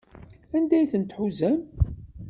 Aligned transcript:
Anda 0.55 0.73
ay 0.77 0.87
ten-tḥuzam? 0.93 1.57